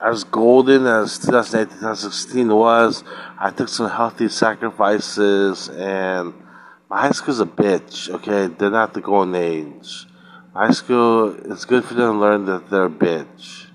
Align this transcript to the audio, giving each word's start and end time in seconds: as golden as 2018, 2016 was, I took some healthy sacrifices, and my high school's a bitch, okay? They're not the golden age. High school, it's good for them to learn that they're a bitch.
as 0.00 0.24
golden 0.24 0.86
as 0.86 1.18
2018, 1.18 1.78
2016 1.78 2.54
was, 2.54 3.02
I 3.38 3.50
took 3.50 3.68
some 3.68 3.88
healthy 3.88 4.28
sacrifices, 4.28 5.68
and 5.70 6.34
my 6.90 7.00
high 7.02 7.12
school's 7.12 7.40
a 7.40 7.46
bitch, 7.46 8.10
okay? 8.10 8.46
They're 8.46 8.70
not 8.70 8.94
the 8.94 9.00
golden 9.00 9.34
age. 9.34 10.06
High 10.54 10.72
school, 10.72 11.36
it's 11.50 11.64
good 11.64 11.84
for 11.84 11.94
them 11.94 12.14
to 12.14 12.18
learn 12.18 12.44
that 12.46 12.68
they're 12.70 12.86
a 12.86 12.90
bitch. 12.90 13.65